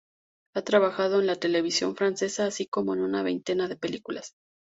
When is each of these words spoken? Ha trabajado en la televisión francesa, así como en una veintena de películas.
Ha 0.55 0.63
trabajado 0.63 1.19
en 1.19 1.27
la 1.27 1.35
televisión 1.35 1.95
francesa, 1.95 2.47
así 2.47 2.65
como 2.65 2.95
en 2.95 3.01
una 3.01 3.21
veintena 3.21 3.67
de 3.67 3.75
películas. 3.75 4.33